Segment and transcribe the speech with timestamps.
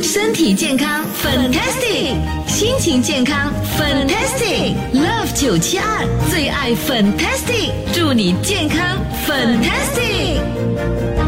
[0.00, 2.14] 身体健康，fantastic；
[2.46, 4.74] 心情健康，fantastic。
[4.94, 11.21] Love 九七二最爱 fantastic，祝你健康，fantastic。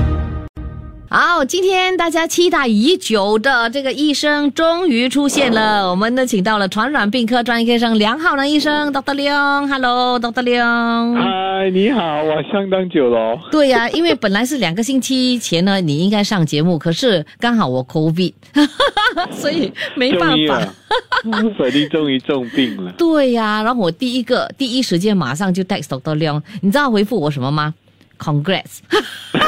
[1.17, 5.89] 好，今天大家期待已久的这个医生终于出现了。
[5.89, 9.15] 我们呢，请到了传染病科专业医生梁浩南医生，Dr.
[9.15, 9.69] Leong。
[9.69, 10.43] Hello，Dr.
[10.43, 11.15] Leong。
[11.15, 13.39] 嗨，你好，我相当久了。
[13.53, 18.33] 对呀，因为本来是两个星期前呢，你应该上节目，可是刚好我 COVID，
[19.31, 20.61] 所以没办法。
[21.93, 22.91] 终于重病了。
[22.99, 26.17] 对呀，然后我第一个第一时间马上就 text Dr.
[26.17, 27.73] Leong，你知道回复我什么吗
[28.19, 28.79] ？Congrats！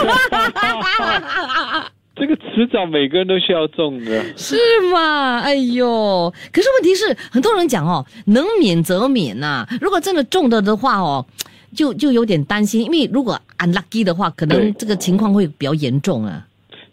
[2.19, 4.57] 这个迟早每个人都需要中的，是
[4.91, 5.41] 吗？
[5.41, 9.67] 哎呦，可是问题是，很多人讲哦，能免则免呐。
[9.83, 11.25] 如果真的中了的话哦，
[11.75, 16.43] 就就有点担心，因为如果 unlucky 的话，可能这个情况会比较严重啊。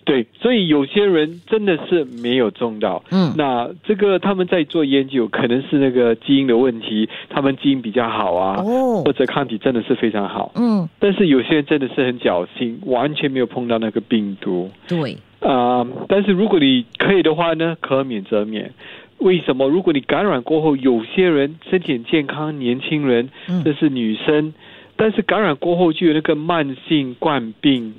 [0.05, 3.03] 对，所以有些人真的是没有中到。
[3.11, 10.51] 嗯，那这个他们在做研究，可能是那个基因的问题，他们基因比较好啊，哦，或者抗体真的是非常好。
[10.55, 14.69] 嗯，但是有些人真的是很侥幸，完全没有碰到那个病毒。
[14.87, 18.71] 对，啊，但是如果你可以的话呢，可免则免。
[19.19, 19.69] 为什么？
[19.69, 23.29] 如果你感染过后，有些人身体很健康，年轻人，
[23.63, 24.53] 这是女生，
[24.97, 27.93] 但是感染过后就有那个慢性冠病。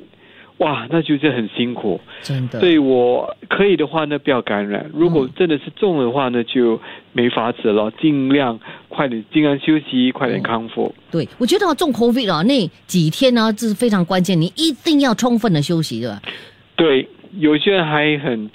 [0.64, 2.58] 哇，那就是很辛苦，真的。
[2.58, 4.90] 所以我可以的话呢，不要感染。
[4.94, 6.80] 如果真的是重的话呢，就
[7.12, 7.92] 没法子了。
[8.00, 10.94] 尽量快点，尽量休息，快点康复。
[11.10, 16.22] 对，我觉得中 COVID 啊，那几天呢，这是非常关键，你一定要充分的休息，对吧？
[16.76, 17.06] 对，
[17.38, 18.50] 有些人还很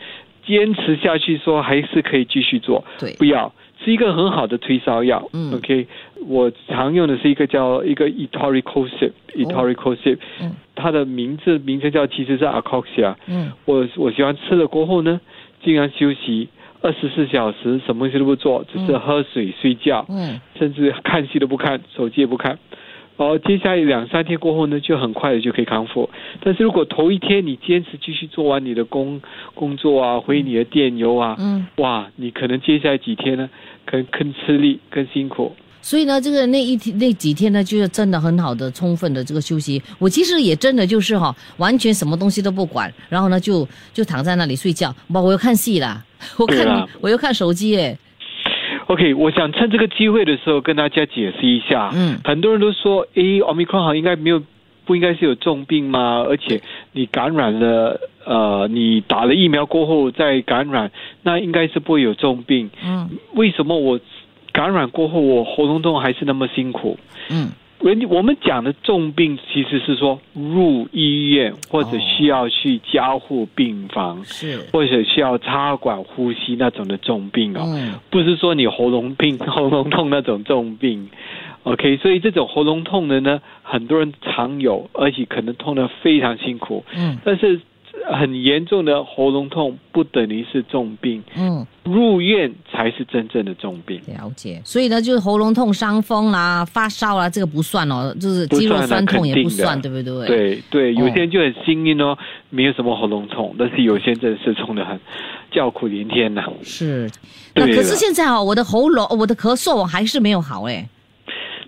[0.48, 2.84] 坚持下去，说还是可以继续做。
[2.98, 3.54] 对，不要。
[3.84, 5.30] 是一个很好的退烧药。
[5.34, 5.88] 嗯，OK，
[6.28, 13.16] 我常用的是一个叫一个 etoricosip，etoricosip，嗯，它的名字名称叫其实是 acoxia。
[13.28, 15.20] 嗯，我我喜欢吃了过后呢，
[15.64, 16.50] 尽量休息
[16.82, 22.58] 二十四小时，什么东西都不做，只是喝水、睡觉，嗯，甚至看戏都不看，手机也不看。
[23.20, 26.10] 然后接下来两三天过后呢，就很快的就可以康复。
[26.42, 29.22] 但是如果头一天你坚持继续做完你的工
[29.54, 33.50] 工作啊，回你的电邮啊，嗯，哇，你可能接下来几天呢，
[33.86, 35.54] 可能更吃力、更辛苦。
[35.82, 39.82] 所以呢，这个那一天那几天呢，就是真的很好的、充分的这个休息。
[39.98, 44.96] 我其实也真的就是哈，完全什么东西都不管，然后呢就就躺在那里睡觉。
[45.10, 46.02] 不，我又看戏啦，
[46.38, 48.00] 我看我又看手机诶。
[48.90, 51.92] OK，我想趁这个机会的时候跟大家解释一下。
[51.94, 54.42] 嗯，很多人都说，诶，奥密克戎好应该没有，
[54.84, 56.26] 不应该是有重病吗？
[56.28, 56.60] 而且
[56.94, 60.92] 你感染了，呃，你打了疫苗过后再感染，
[61.22, 62.72] 那应该是不会有重病。
[62.84, 64.00] 嗯，为什么我
[64.52, 66.98] 感染过后我喉咙痛还是那么辛苦？
[67.30, 67.50] 嗯。
[67.82, 77.64] 人我们讲的重病，其实是说入医院或者需要去加护病房，是或者需要插管呼吸那种的重病哦，
[78.10, 81.10] 不是说你喉咙病、喉咙痛那种重病。
[81.64, 86.84] OK，所以这种喉咙痛的呢，很多人常有，而且可能痛得非常辛苦。
[86.96, 87.62] 嗯，但是。
[88.12, 94.02] 很严重的喉咙痛不等于是重病，嗯，入院才是真正的重病。
[94.08, 100.28] 了解，所以呢，就是喉咙痛、伤风啦、发烧啦，这个不算哦，就是肌肉酸痛也不算，对不对？
[100.28, 102.18] 对对，有些人就很幸运哦，
[102.50, 105.00] 没有什么喉咙痛，但是有些人真的是痛的很，
[105.52, 106.44] 叫苦连天呐。
[106.64, 107.10] 是，
[107.56, 110.88] 那可是现在哦，我的喉咙、我的咳嗽还是没有好哎。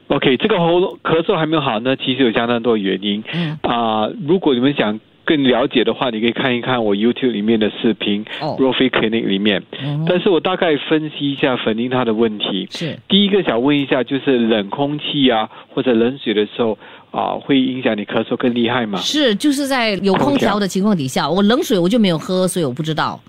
[0.08, 3.24] OK，这个喉咙咳嗽还没有好呢，其实有相当多原因。
[3.34, 5.00] 嗯啊，如果你们想。
[5.26, 9.62] 更了解的话，你可以看一看我 YouTube 里面的视频 r o f i Clinic 里面。
[10.08, 12.68] 但是我大概分析一下粉丁他的问题。
[12.72, 16.78] 是第一个想问一下，就是冷空气啊或者冷水的时候
[17.12, 19.00] 啊，会影响你咳嗽更厉害吗？
[19.00, 23.20] 是，就是在有空调的情况底下，我冷水我就没有喝，所以我不知道。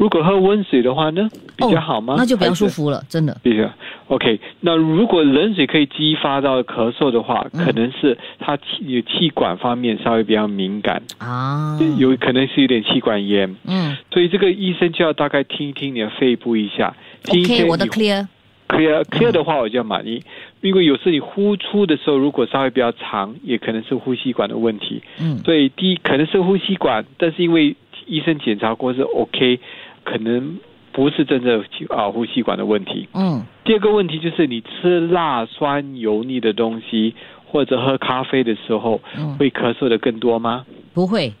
[0.00, 2.14] 如果喝温水的话呢，比较好吗？
[2.16, 3.36] 那就比较舒服了，真的。
[3.42, 3.70] 比较
[4.08, 4.40] OK。
[4.60, 13.54] 那如果冷水可以激发到咳嗽的话，可能是他气气管方面稍微比较敏感啊，有可能是有点气管炎。
[13.66, 16.96] 嗯，所以这个医生就要大概听一听你的肺部一下。
[17.28, 18.26] OK，我的 clear。
[18.68, 20.22] clear clear 的话，我就要满意，
[20.62, 25.02] 因为有时你呼出的时候，如果稍微比较长，也可能是呼吸管的问题。
[25.20, 27.76] 嗯，所以第一可能是呼吸管，但是因为
[28.06, 29.60] 医生检查过是 OK。
[30.04, 30.58] 可能
[30.92, 33.08] 不是真正啊呼吸管的问题。
[33.14, 33.42] 嗯。
[33.64, 37.14] 第二个问题就是你吃辣、酸、油腻的东西，
[37.46, 39.00] 或者喝咖啡的时候，
[39.38, 40.66] 会咳嗽的更多吗？
[40.92, 41.32] 不会，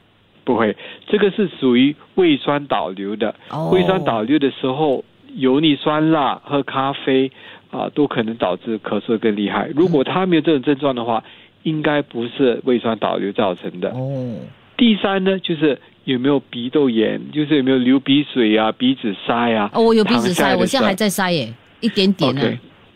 [0.44, 0.76] 不会。
[1.08, 3.34] 这个是属于胃酸导流的。
[3.72, 5.04] 胃酸导流的时候，
[5.34, 7.32] 油腻、酸辣、喝咖啡
[7.72, 9.68] 啊，都可能导致咳嗽更厉害。
[9.74, 11.24] 如果他没有这种症状的话，
[11.64, 13.90] 应该不是胃酸导流造成的。
[13.90, 14.36] 哦。
[14.80, 19.70] 第三呢，就是有没有鼻窦炎，就是有没有流鼻水啊、鼻子塞啊。
[19.74, 22.40] 哦，我有鼻子塞，我现在还在塞耶，一点点呢。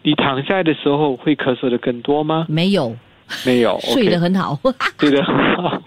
[0.02, 2.46] 你躺下来的时候会咳嗽的更多吗？
[2.48, 2.96] 没有，
[3.44, 4.58] 没有，睡得很好，
[4.98, 5.82] 睡得很好。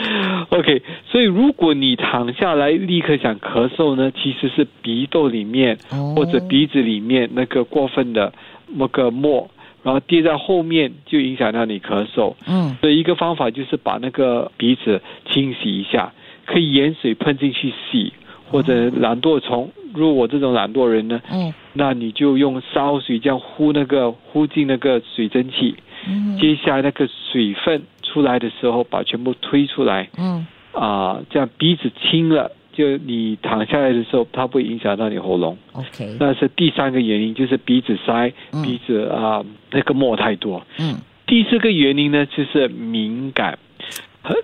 [0.48, 5.76] OK，所以如果你躺下来立刻想咳嗽呢，其实是鼻窦里面
[6.16, 8.32] 或者鼻子里面那个过分的
[8.68, 9.50] 那个沫。
[9.82, 16.12] 然后跌在后面就影响到你咳嗽，嗯，所以一个方法就是把那个鼻子清洗一下，
[16.46, 18.12] 可以盐水喷进去洗，
[18.50, 25.74] 或者懒惰虫，如果我这种懒惰人呢，嗯，那你就用烧水这样呼那个呼进那个水蒸气，
[26.08, 32.52] 嗯，接下来那个水分出来的时候把全部推出来，嗯，啊，这样鼻子清了。
[32.72, 35.56] 就你躺下来的时候，它不会影响到你喉咙。
[35.72, 38.32] OK，那是第三个原因，就是鼻子塞，
[38.64, 40.66] 鼻子啊那个沫太多。
[40.78, 40.96] 嗯，
[41.26, 43.58] 第四个原因呢，就是敏感，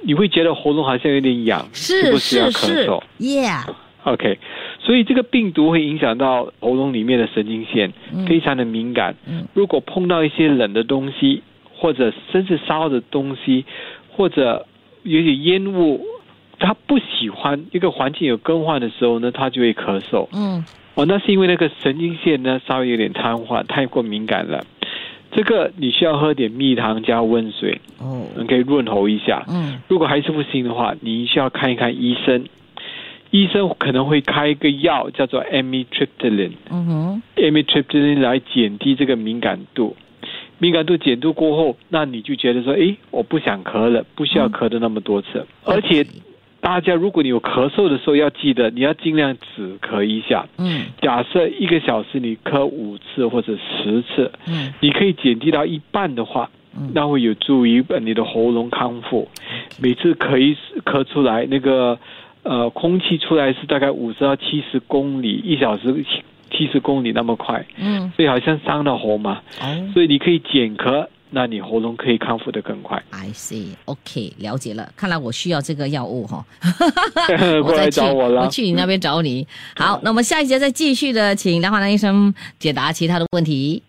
[0.02, 3.64] 你会觉得喉咙好像有点痒，是不是要咳嗽？Yeah。
[4.04, 4.38] OK，
[4.80, 7.92] 所以这个病毒会影响到喉咙里面的神经线，
[8.26, 9.16] 非常的敏感。
[9.26, 11.42] 嗯，如果碰到一些冷的东西，
[11.74, 13.64] 或者甚至烧的东西，
[14.12, 14.66] 或者
[15.02, 16.04] 有点烟雾。
[16.58, 20.26] 他不喜欢一个环境有更换的时候呢，他就会咳嗽。
[20.32, 20.64] 嗯，
[20.94, 24.64] 哦，那是因为那个神经线呢稍微有点瘫痪，太过敏感了。
[25.30, 29.44] 这个你需要喝点蜜糖加温水，哦，可以润喉一下。
[29.48, 32.44] 嗯，如果还是不行的话，你需要看一看医生。
[33.30, 36.52] 医生可能会开一个药叫做 amitriptyline。
[36.70, 39.94] 嗯哼，amitriptyline 来减低这个敏感度。
[40.58, 46.04] 敏感度减度过后，那你就觉得说，哎，我不想咳了，不需要咳的那么多次，而且。
[46.60, 50.46] 大家，如果你有咳嗽的时候，要记得你要尽量止咳一下。
[50.58, 56.50] 嗯，假设一个小时你咳五次或者十次，嗯，你可以减低到一半的话，
[56.92, 59.28] 那会有助于你的喉咙康复。
[59.80, 61.98] 每次咳一咳出来，那个
[62.42, 66.04] 呃空气出来是大概五十到七十公里一小时，
[66.50, 67.64] 七十公里那么快。
[67.78, 69.40] 嗯，所以好像伤了喉嘛。
[69.60, 71.06] 哦，所以你可以减咳。
[71.30, 73.02] 那你喉咙可以康复的更快。
[73.10, 74.90] I see, OK，了解了。
[74.96, 76.44] 看来我需要这个药物哈。
[77.62, 79.46] 过来找我了，我去你那边找你。
[79.76, 83.82] 好，那我们下一节再继续的，请梁华南医生解答其他的问题。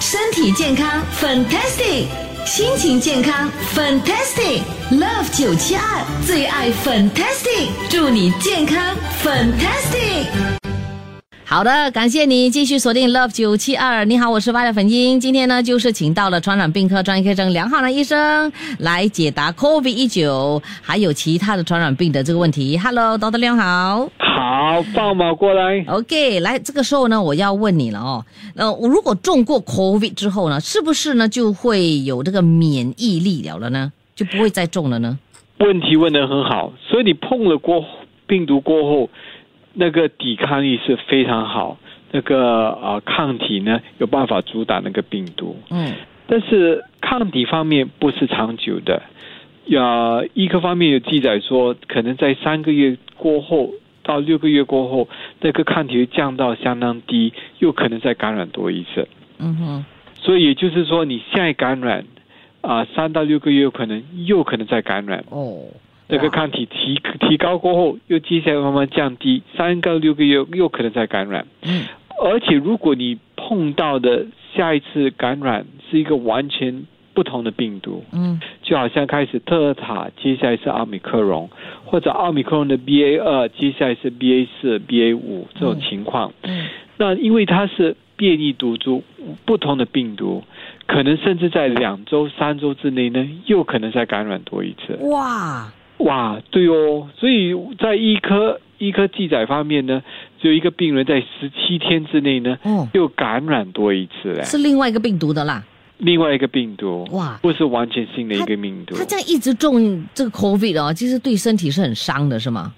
[0.00, 2.06] 身体健康，Fantastic；
[2.44, 10.61] 心情健康，Fantastic；Love 九七二最爱 Fantastic，祝你健康，Fantastic。
[11.52, 14.06] 好的，感谢你继续锁定 Love 九七二。
[14.06, 15.20] 你好，我是八的粉英。
[15.20, 22.78] 今天呢，就是请到了传染病科专业科生梁浩南医生来解答 COVID 一九还有其他的传染病的这个问题。
[22.78, 24.08] Hello，导德良好。
[24.16, 25.84] 好，放马过来。
[25.88, 28.24] OK，来，这个时候呢，我要问你了哦。
[28.56, 33.92] 呃，我如果中过 COVID 之后呢，是不是呢就会有这个免疫力了了呢？
[34.16, 35.18] 就不会再中了呢？
[35.58, 37.84] 问题问得很好，所以你碰了过
[38.26, 39.10] 病毒过后。
[39.74, 41.78] 那个抵抗力是非常好，
[42.10, 45.56] 那个呃抗体呢有办法阻挡那个病毒。
[45.70, 45.92] 嗯，
[46.26, 49.02] 但是抗体方面不是长久的，
[49.66, 53.70] 呀，医科方面有记载说，可能在三个月过后
[54.02, 55.08] 到六个月过后，
[55.40, 59.08] 那个抗体会降到相当低，又可能再感染多一次。
[59.38, 59.84] 嗯哼，
[60.20, 62.04] 所以也就是说，你现在感染
[62.60, 65.24] 啊，三到六个月可能又可能再感染。
[65.30, 65.64] 哦。
[66.12, 71.46] 那个抗体提提高过后，又接下来慢慢降低，三到六个月又可能再感染。
[71.62, 71.86] 嗯，
[72.22, 81.48] 而且如果你碰到的下一次感染是一个完全不同的病毒，嗯，就好像开始特尔塔，接下来是奥密克戎，
[81.86, 86.34] 或者奥密克戎的 BA 二，接下来是 BA 四、BA 五这种情况。
[86.42, 89.02] 嗯，那因为它是变异毒株，
[89.46, 90.44] 不同的病毒，
[90.86, 94.98] 可能甚至在两周、三周之内呢，又可能再感染多一次。
[95.06, 95.72] 哇！
[95.98, 100.02] 哇，对哦，所以在医科医科记载方面呢，
[100.40, 105.62] 只有一个病人在十七天之内呢，哦，又感染多一次嘞，是另外一个病毒的啦，
[105.98, 108.96] 另外一个病毒，哇，不是完全新的一个病毒。
[108.96, 112.74] 他这样一直中这个 COVID 哦，其实对身体是很伤的，是吗？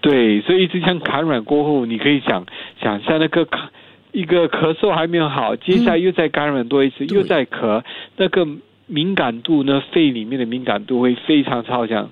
[0.00, 2.44] 对，所以一直这样感染过后，你可以想
[2.82, 3.58] 想象那个咳
[4.10, 7.82] 一个咳嗽还没有好，接下来又再感染多一次，又再咳，
[8.16, 8.46] 那个
[8.86, 12.10] 敏感度呢，肺里面的敏感度会非常超强。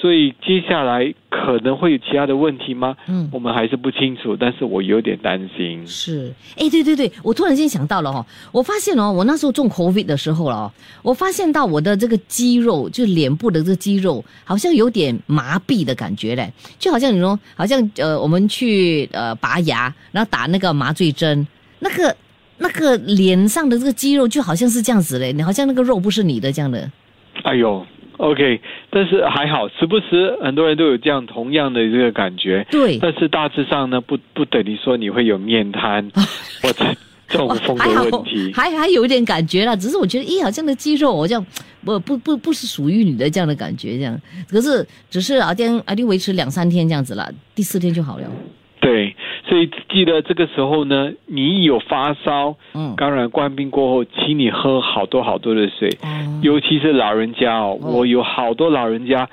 [0.00, 2.96] 所以接下来可能会有其他的问题吗？
[3.08, 5.84] 嗯，我们还是不清楚，但是我有点担心。
[5.84, 21.44] 是，哎，对对对，我突然间想到了哈，我发现哦，我那时候中 COVID 的时候了，我发现到我的这个肌肉，就脸部的这个肌肉，好像有点麻痹的感觉嘞，就好像你说，好像呃，我们去呃拔牙，然后打那个麻醉针，
[21.80, 22.16] 那个
[22.58, 26.88] 那个脸上的这个肌肉就好像是这样子嘞，你好像那个肉不是你的这样的。
[27.42, 27.84] 哎呦。
[28.18, 28.60] OK，
[28.90, 32.66] 但是还好，时不时很多人都有这样同样的这个感觉。
[32.70, 36.10] 对，但是大致上呢，不不等于说你会有面瘫
[36.60, 36.84] 或者
[37.28, 38.52] 中风的问题。
[38.52, 41.46] 还还有一点感觉啦，只是我觉得，咦，好像的肌肉，我这样
[41.84, 44.20] 不不不不是属于你的这样的感觉，这样。
[44.48, 48.24] 可是只是啊，天啊，就维持两三天这样子了，第四天就好了。
[49.48, 55.90] 对，所以记得这个时候呢，你有发烧、嗯，感染冠病过后，请你喝好多好多的水，
[56.42, 59.28] 尤其是老人家哦，我有好多老人家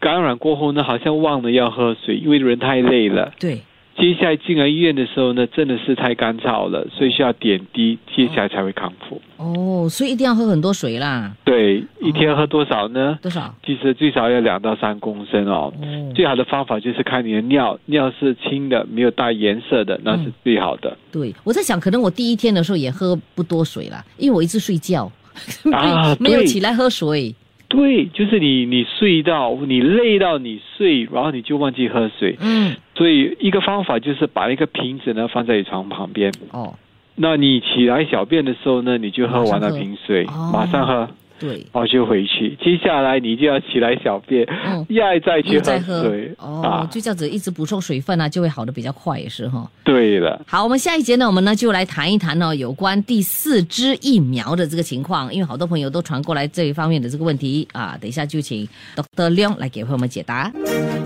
[0.00, 3.32] 感染过后呢，好像忘了要喝水，因为人太累了。
[3.38, 3.60] 对。
[3.98, 9.20] 接下来进了医院的时候呢，真的是太干燥了，所以需要点滴，接下来才会康复。
[9.36, 11.34] 哦，所以一定要喝很多水啦。
[11.44, 13.18] 对，一天喝多少呢？
[13.20, 13.52] 多少？
[13.66, 15.72] 其实最少要两到三公升哦。
[16.14, 20.96] 最好的方法就是看你的尿，尿是清的，没有带颜色的，那是最好的。
[21.10, 25.10] 对，我在想，可能我第一天的时候也喝不多水啦，因为我一直睡觉，
[25.74, 27.34] 啊，没有起来喝水。
[27.68, 32.36] 对，就是你，你睡到你累到你睡，然后你就忘记喝水。
[32.40, 36.32] 嗯，所以一个方法就是把一个瓶子呢放在床旁边。
[36.50, 36.74] 哦，
[37.14, 41.08] 那你起来小便的时候呢，你就喝完了瓶水，马上喝。
[41.38, 42.56] 对，哦，就回去。
[42.62, 44.46] 接下来你就要起来小便，
[44.88, 46.34] 要再去喝水。
[46.38, 49.70] 哦，就这样子一直补充水分啊，就会好的比较快，也是哈。
[49.84, 50.40] 对了。
[50.46, 57.96] 好，我们下一节呢，我们呢就来谈一谈呢有关第四支疫苗的这个情况，因为好多朋友都传过来这一方面的这个问题啊。
[58.00, 59.30] 等一下就请 Dr.
[59.30, 60.52] Leong 来给朋友们解答。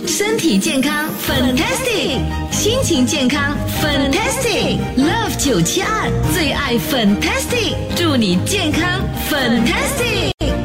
[0.06, 2.18] 身体健康，fantastic；
[2.50, 4.78] 心情健康，fantastic。
[5.44, 10.61] 九七二最爱 fantastic，祝你健康，fantastic。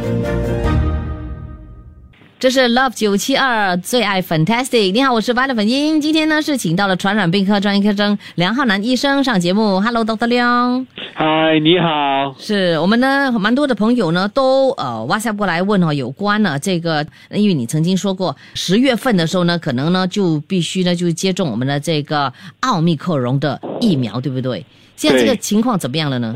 [2.39, 4.91] 这是 Love 九七二最爱 Fantastic。
[4.91, 5.99] 你好，我是 Violet 粉英。
[5.99, 9.81] 今天呢是请到了传染病科专业科生梁浩南医生上节目。
[9.81, 10.27] Hello，Dr.
[10.27, 10.85] 梁。
[11.15, 12.35] 嗨，你好。
[12.37, 24.63] 是我们呢，蛮多的朋友呢都呃挖下过来问哦，有关呢这个，因为你曾经说过十月份的时候呢，可能呢就必须呢就接种我们的这个奥密克戎的疫苗，对不对？
[24.95, 26.35] 现在这个情况怎么样了呢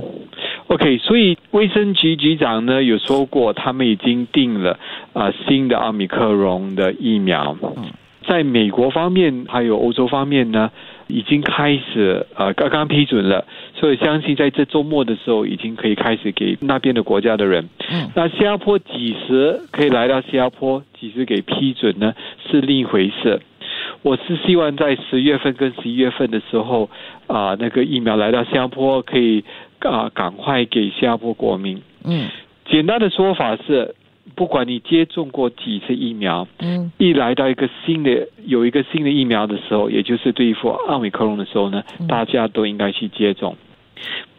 [0.71, 4.79] ？OK，所以卫生局局长呢有说过，他们已经定了
[5.11, 7.57] 啊新的奥密克戎的疫苗。
[8.25, 10.71] 在美国方面还有欧洲方面呢，
[11.07, 17.67] 已经开始呃刚刚批准了，所以相信在这周末的时候，已经可以开始给那边的国家的人。
[18.15, 22.13] 那新加坡几时可以来到新加坡，几时给批准呢？
[22.49, 23.41] 是另一回事。
[24.03, 26.89] 我是希望在十月份跟十一月份的时候
[27.27, 29.43] 啊，那个疫苗来到新加坡可以。
[29.89, 31.81] 啊，赶快给新加坡国民。
[32.03, 32.29] 嗯，
[32.69, 33.95] 简单的说法是，
[34.35, 43.55] 不管你接种过几次疫苗，嗯，一来到一个新的有一个新的疫苗的时候，也就是对付奥密克戎的时候呢，大家都应该去接种。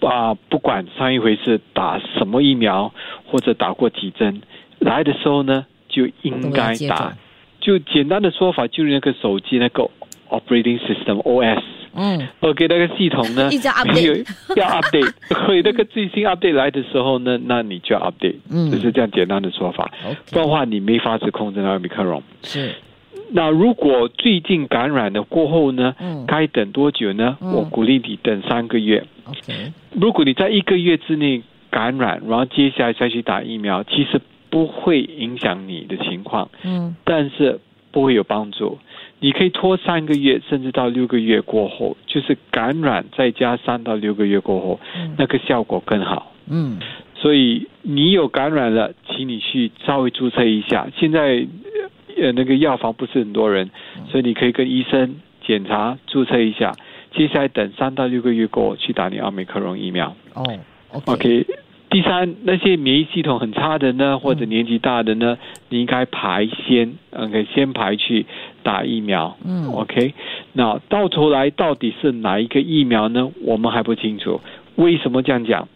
[0.00, 2.92] 啊，不管上一回是打什么疫苗
[3.26, 4.42] 或者打过几针，
[4.80, 7.16] 来的时候呢就应该打。
[7.60, 9.88] 就简单的说法，就是那个手机那个
[10.28, 11.62] operating system OS。
[11.94, 13.50] 嗯，OK，那个系统呢，
[13.94, 14.14] 没有
[14.56, 15.12] 要 update，
[15.46, 19.90] 所以那个最新 update 来的时候呢，那你就要 update，嗯，就是这样简单的说法。
[20.30, 22.22] 不然的话，你没法子控制那个米克隆。
[22.42, 22.74] 是。
[23.34, 25.94] 那如果最近感染了过后呢？
[25.98, 26.24] 嗯。
[26.26, 27.36] 该等多久呢？
[27.40, 29.04] 我鼓励你等三个月。
[29.24, 29.72] OK。
[29.92, 34.20] 如果你在一个月之内感染，然后接下来再去打疫苗，其实
[34.50, 36.50] 不会影响你的情况。
[36.62, 36.94] 嗯。
[37.04, 37.58] 但是
[37.90, 38.78] 不会有帮助。
[39.22, 44.80] 你可以拖三个月，甚至到六个月过后，就是感染再加三到六个月过后，
[45.16, 46.32] 那个效果更好。
[46.50, 46.80] 嗯，
[47.14, 50.88] 所以你有感染了，请你去稍微注册一下。
[50.96, 51.46] 现在
[52.20, 53.70] 呃那个药房不是很多人，
[54.10, 55.14] 所以你可以跟医生
[55.46, 56.72] 检查注册一下。
[57.14, 60.16] 接下来等三到六个月过去打你奥美克戎疫苗。
[60.34, 60.42] 哦
[61.06, 61.46] ，OK。
[61.90, 65.36] 第三，那些免疫系统很差的呢，或者年纪大的呢，
[65.68, 68.24] 你应该排先，OK，先排去
[68.62, 69.36] 打疫苗。
[69.44, 70.14] 嗯，OK。
[70.52, 73.30] 那到头来到底是哪一个疫苗呢？
[73.42, 74.40] 我们还不清楚。
[74.76, 75.68] 为什么这样讲？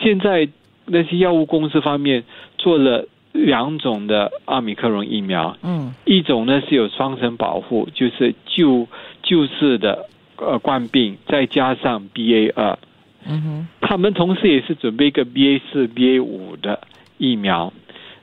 [0.00, 0.48] 现在
[0.86, 2.24] 那些药物公司方面
[2.58, 5.56] 做了两种的阿米克戎疫苗。
[5.62, 8.86] 嗯，一种呢是有双层保护，就是旧
[9.22, 12.78] 旧式的呃冠病，再加上 BA 二。
[13.24, 16.80] 嗯哼，他们同时也是准备一个 BA 四、BA 五的
[17.18, 17.72] 疫苗。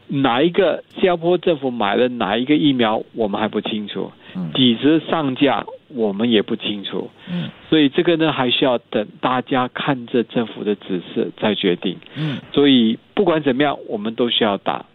[0.10, 4.12] 哪一个新加坡政府买了哪一个疫苗，我们还不清楚。
[4.54, 7.10] 几时上架，我们也不清楚。
[7.32, 11.98] 嗯，所以这个呢，还需要等大家看着政府的指示再决定。
[12.16, 14.86] 嗯，所以不管怎么样，我们都需要打，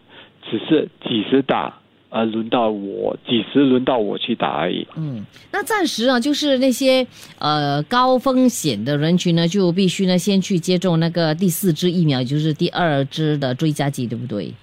[0.49, 1.79] 只是几时打，
[2.09, 4.87] 而轮到我几时轮到我去打而已。
[4.95, 7.05] 嗯，那暂时啊，就是那些
[7.39, 14.53] 呃高风险的人群呢，就必须呢先去接种那个第四支疫苗，也就是第二支的追加剂，对不对？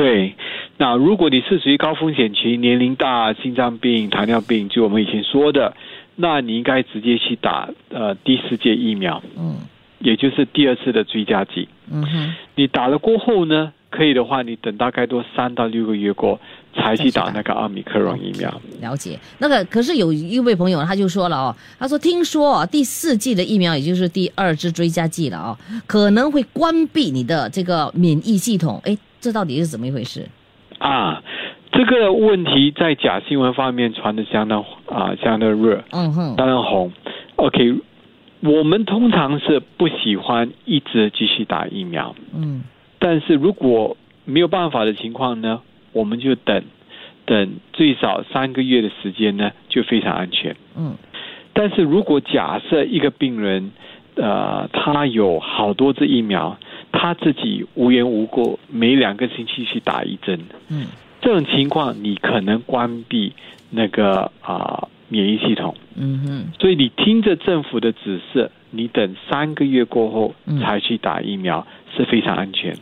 [0.00, 0.34] 对。
[0.78, 5.74] 那如果你是属于高风险群，年龄大、心脏病、糖尿病，就我们以前说的，
[6.16, 9.56] 那你应该直接去打呃第四届疫苗，嗯，
[9.98, 16.40] 也就是第二次的追加剂，嗯哼，你打了过后呢，可以的话，你等大概多三到六个月过
[16.74, 18.48] 才去打那个奥米克戎疫苗。
[18.80, 30.26] 了解，那个可是有一位朋友他就说了哦，他说听说第四季的疫苗，也就是第二支追加剂了哦，可能会关闭你的这个免疫系统，哎，这到底是怎么一回事？
[30.78, 31.22] 啊，
[31.72, 36.90] 这个问题在假新闻方面传的相当啊，相当热，嗯哼，相当红。
[37.36, 37.74] OK，
[38.40, 42.64] 我们通常是不喜欢一直继续打疫苗，嗯，
[42.98, 45.60] 但是如果没有办法的情况呢，
[45.92, 46.62] 我们就等
[47.26, 50.94] 等最少三个月的时间呢，就非常安全，嗯。
[51.52, 53.70] 但是如果假设一个病人，
[54.14, 56.56] 呃，他有好多支疫苗。
[57.02, 60.38] 他自己无缘无故每两个星期去打一针，
[60.68, 60.88] 嗯，
[61.22, 63.32] 这种情况你可能关闭
[63.70, 71.66] 那个啊免疫系统，嗯哼，所以你听着政府的指示，你等三个月过后才去打疫苗
[71.96, 72.76] 是非常安全，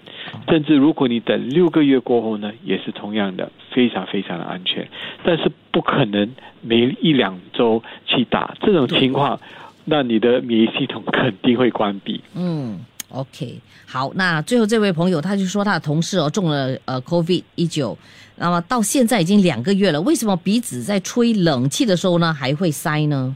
[0.49, 4.89] 甚至如果你等六个月过后呢，也是同样的非常非常的安全，
[5.23, 6.29] 但是不可能
[6.61, 8.57] 每一两周去打。
[8.63, 9.39] 这种情况，
[9.85, 12.81] 那你的免疫系统肯定会关闭，嗯。
[13.11, 17.97] OK，好，那最后这位朋友他就说他的同事哦中了呃 COVID 一九，
[18.37, 23.35] 那么到现在已经两个月了，为什么鼻子在吹冷气的时候呢还会塞呢？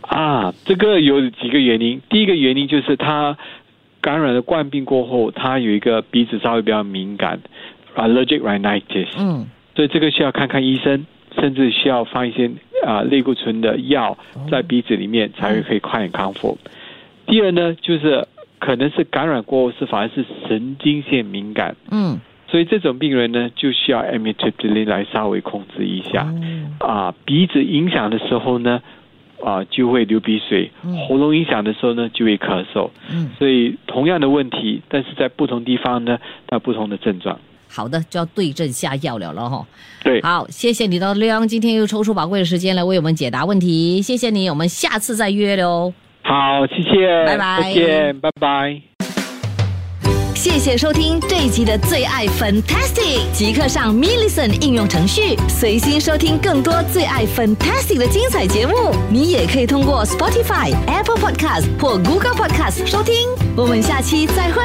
[0.00, 3.36] 啊，这个有几个原因，第一个原因就是他
[4.00, 7.38] 感染了冠病过后，他有一个鼻子稍微比较敏感
[7.94, 9.46] ，allergic rhinitis，嗯，
[9.76, 11.04] 所以这个需要看看医生，
[11.38, 12.50] 甚至需要放一些
[12.86, 14.16] 啊类固醇的药
[14.50, 16.56] 在鼻子里面才会可以快点康复。
[17.26, 18.26] 第二呢就是。
[18.58, 22.18] 可能是感染过后是反而是神经线敏感，嗯，
[22.50, 26.26] 所以这种病人呢就需要 amitriptyline 来稍微控制一下，
[26.80, 28.82] 啊，鼻子影响的时候呢，
[29.44, 30.70] 啊就会流鼻水，
[31.08, 37.38] 喉咙影响的时候呢就会咳嗽，嗯，所以同样的问题，但是在不同地方呢，它不同的症状。
[37.70, 39.66] 好的，就要对症下药了了哈。
[40.02, 45.92] 对，好，谢谢你的亮，今天又抽出宝贵的时间来为我们解答问题，谢谢你，我们下次再约喽。
[46.28, 48.82] 好，谢谢，拜拜，再见，拜拜。
[50.34, 58.74] 谢谢收听这一集的最爱 Fantastic，即刻上 m i l l i c e n 应用程序，随心收听更多最爱 Fantastic 的精彩节目。
[59.10, 63.14] 你也可以通过 Spotify、Apple Podcast 或 Google Podcast 收听。
[63.56, 64.62] 我们下期再会。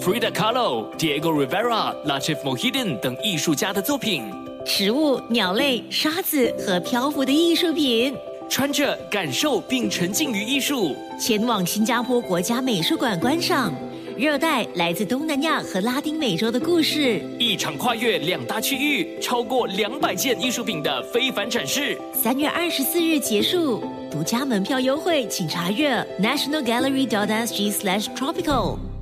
[0.00, 4.22] Frida Kahlo、Diego Rivera、La Chief Mohidin 等艺术家的作品，
[4.64, 8.14] 食物、鸟类、沙子和漂浮的艺术品。
[8.48, 13.74] 穿着感受并沉浸于艺术，前往新加坡国家美术馆观赏
[14.16, 21.98] 热带来自东南亚和拉丁美洲的故事，一场跨越两大区域、超过两百件艺术品的非凡展示。
[22.12, 28.93] 三月二十四日结束，独家门票优惠，请查阅 nationalgallery.sg/tropical。